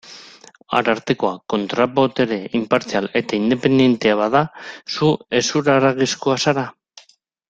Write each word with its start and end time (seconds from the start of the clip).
Arartekoa 0.77 1.33
kontra-botere 1.53 2.39
inpartzial 2.59 3.09
eta 3.21 3.37
independentea 3.41 4.15
bada, 4.23 4.41
zu 4.97 5.11
hezur-haragizkoa 5.41 6.39
zara? 6.47 6.65